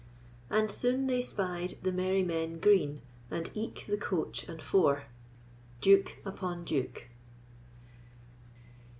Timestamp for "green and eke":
2.59-3.85